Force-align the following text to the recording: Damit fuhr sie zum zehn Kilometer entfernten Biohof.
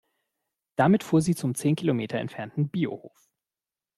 Damit 0.77 1.03
fuhr 1.03 1.21
sie 1.21 1.35
zum 1.35 1.53
zehn 1.53 1.75
Kilometer 1.75 2.17
entfernten 2.17 2.69
Biohof. 2.69 3.29